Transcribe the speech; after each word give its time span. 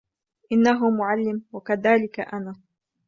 إنه 0.51 0.89
معلم 0.89 1.43
وكذلك 1.53 2.19
انا. 2.19 2.55